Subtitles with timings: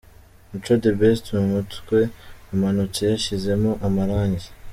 [0.51, 1.99] Mico The Best mu mutwe
[2.53, 4.47] ,amanutse yashyizemo amarangi.